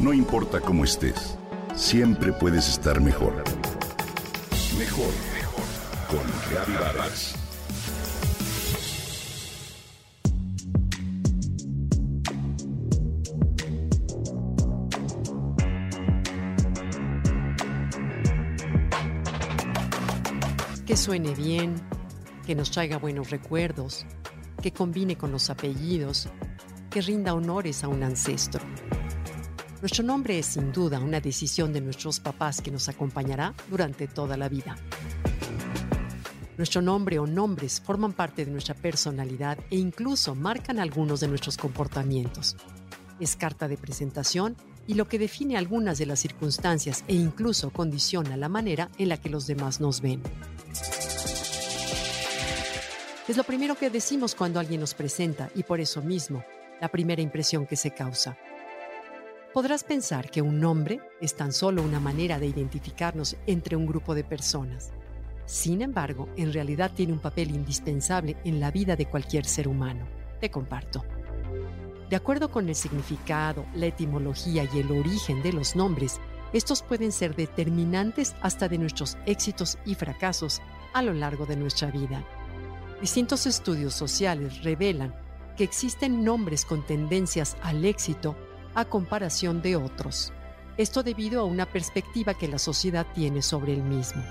[0.00, 1.36] No importa cómo estés,
[1.76, 3.44] siempre puedes estar mejor.
[4.78, 5.64] Mejor, mejor.
[6.08, 7.34] Con Reavivadas.
[20.86, 21.74] Que suene bien,
[22.46, 24.06] que nos traiga buenos recuerdos,
[24.62, 26.30] que combine con los apellidos,
[26.88, 28.62] que rinda honores a un ancestro.
[29.80, 34.36] Nuestro nombre es sin duda una decisión de nuestros papás que nos acompañará durante toda
[34.36, 34.76] la vida.
[36.58, 41.56] Nuestro nombre o nombres forman parte de nuestra personalidad e incluso marcan algunos de nuestros
[41.56, 42.56] comportamientos.
[43.18, 44.54] Es carta de presentación
[44.86, 49.16] y lo que define algunas de las circunstancias e incluso condiciona la manera en la
[49.16, 50.20] que los demás nos ven.
[53.26, 56.44] Es lo primero que decimos cuando alguien nos presenta y por eso mismo,
[56.82, 58.36] la primera impresión que se causa.
[59.52, 64.14] Podrás pensar que un nombre es tan solo una manera de identificarnos entre un grupo
[64.14, 64.92] de personas.
[65.44, 70.06] Sin embargo, en realidad tiene un papel indispensable en la vida de cualquier ser humano.
[70.40, 71.04] Te comparto.
[72.08, 76.20] De acuerdo con el significado, la etimología y el origen de los nombres,
[76.52, 80.62] estos pueden ser determinantes hasta de nuestros éxitos y fracasos
[80.92, 82.24] a lo largo de nuestra vida.
[83.00, 85.12] Distintos estudios sociales revelan
[85.56, 88.36] que existen nombres con tendencias al éxito
[88.74, 90.32] a comparación de otros.
[90.76, 94.22] Esto debido a una perspectiva que la sociedad tiene sobre el mismo.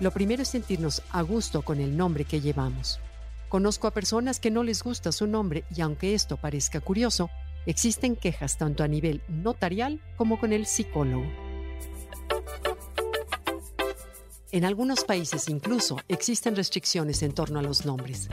[0.00, 3.00] Lo primero es sentirnos a gusto con el nombre que llevamos.
[3.48, 7.30] Conozco a personas que no les gusta su nombre y aunque esto parezca curioso,
[7.64, 11.26] existen quejas tanto a nivel notarial como con el psicólogo.
[14.52, 18.28] En algunos países incluso existen restricciones en torno a los nombres.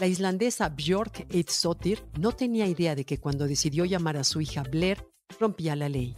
[0.00, 4.62] La islandesa Björk Eidsotir no tenía idea de que cuando decidió llamar a su hija
[4.62, 5.06] Blair
[5.38, 6.16] rompía la ley.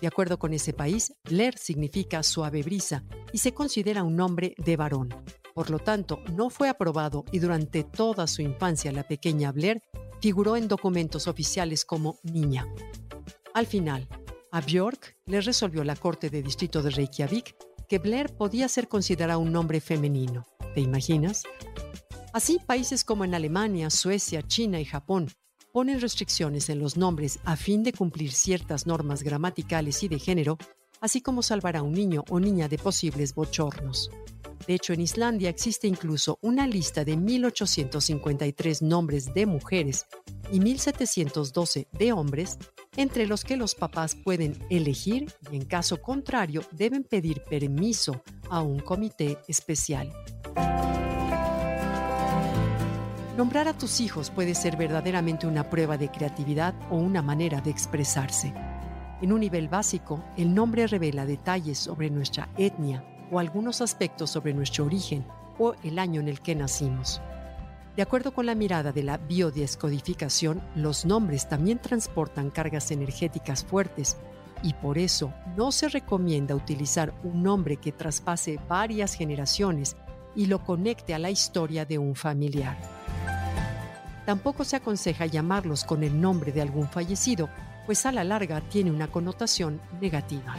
[0.00, 4.76] De acuerdo con ese país, Blair significa suave brisa y se considera un nombre de
[4.76, 5.10] varón.
[5.54, 9.80] Por lo tanto, no fue aprobado y durante toda su infancia la pequeña Blair
[10.20, 12.66] figuró en documentos oficiales como niña.
[13.54, 14.08] Al final,
[14.50, 17.54] a Björk le resolvió la Corte de Distrito de Reykjavik
[17.88, 20.48] que Blair podía ser considerado un nombre femenino.
[20.74, 21.44] ¿Te imaginas?
[22.32, 25.28] Así, países como en Alemania, Suecia, China y Japón
[25.72, 30.56] ponen restricciones en los nombres a fin de cumplir ciertas normas gramaticales y de género,
[31.00, 34.10] así como salvar a un niño o niña de posibles bochornos.
[34.66, 40.06] De hecho, en Islandia existe incluso una lista de 1853 nombres de mujeres
[40.52, 42.58] y 1712 de hombres,
[42.96, 48.62] entre los que los papás pueden elegir y en caso contrario deben pedir permiso a
[48.62, 50.12] un comité especial.
[53.40, 57.70] Nombrar a tus hijos puede ser verdaderamente una prueba de creatividad o una manera de
[57.70, 58.52] expresarse.
[59.22, 63.02] En un nivel básico, el nombre revela detalles sobre nuestra etnia
[63.32, 65.24] o algunos aspectos sobre nuestro origen
[65.58, 67.22] o el año en el que nacimos.
[67.96, 74.18] De acuerdo con la mirada de la biodescodificación, los nombres también transportan cargas energéticas fuertes
[74.62, 79.96] y por eso no se recomienda utilizar un nombre que traspase varias generaciones
[80.36, 82.99] y lo conecte a la historia de un familiar.
[84.26, 87.48] Tampoco se aconseja llamarlos con el nombre de algún fallecido,
[87.86, 90.54] pues a la larga tiene una connotación negativa.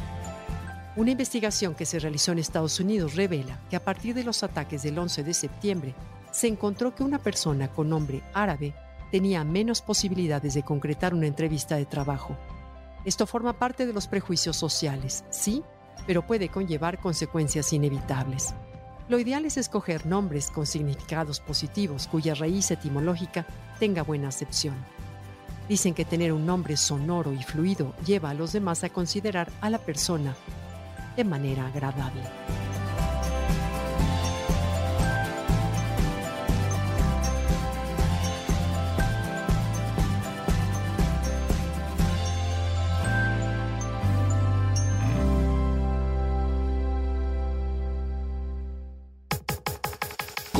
[0.95, 4.83] Una investigación que se realizó en Estados Unidos revela que a partir de los ataques
[4.83, 5.95] del 11 de septiembre,
[6.31, 8.73] se encontró que una persona con nombre árabe
[9.11, 12.37] tenía menos posibilidades de concretar una entrevista de trabajo.
[13.05, 15.63] Esto forma parte de los prejuicios sociales, sí,
[16.07, 18.53] pero puede conllevar consecuencias inevitables.
[19.11, 23.45] Lo ideal es escoger nombres con significados positivos cuya raíz etimológica
[23.77, 24.73] tenga buena acepción.
[25.67, 29.69] Dicen que tener un nombre sonoro y fluido lleva a los demás a considerar a
[29.69, 30.33] la persona
[31.17, 32.21] de manera agradable.